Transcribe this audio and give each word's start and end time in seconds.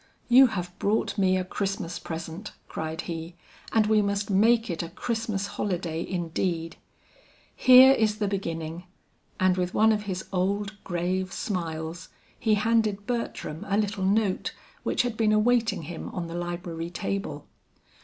"You 0.29 0.47
have 0.47 0.73
brought 0.79 1.19
me 1.19 1.37
a 1.37 1.43
Christmas 1.45 1.99
present," 1.99 2.53
cried 2.67 3.01
he, 3.01 3.35
"and 3.71 3.85
we 3.85 4.01
must 4.01 4.31
make 4.31 4.67
it 4.67 4.81
a 4.81 4.89
Christmas 4.89 5.45
holiday 5.45 6.03
indeed. 6.03 6.77
Here 7.55 7.91
is 7.91 8.17
the 8.17 8.27
beginning:" 8.27 8.85
and 9.39 9.57
with 9.57 9.75
one 9.75 9.91
of 9.91 10.05
his 10.09 10.25
old 10.33 10.73
grave 10.83 11.31
smiles, 11.31 12.09
he 12.39 12.55
handed 12.55 13.05
Bertram 13.05 13.63
a 13.69 13.77
little 13.77 14.03
note 14.03 14.55
which 14.81 15.03
had 15.03 15.15
been 15.15 15.31
awaiting 15.31 15.83
him 15.83 16.09
on 16.15 16.25
the 16.25 16.33
library 16.33 16.89
table. 16.89 17.45